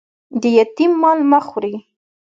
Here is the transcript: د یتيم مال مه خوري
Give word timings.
د 0.41 0.43
یتيم 0.57 0.91
مال 1.01 1.19
مه 1.29 1.39
خوري 1.47 1.75